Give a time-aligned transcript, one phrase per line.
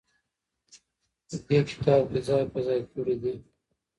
[1.27, 3.33] په دې کتاب کې يې ځاى په ځاى کړي دي.